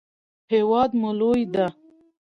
[0.51, 1.65] هیواد مو لوی ده.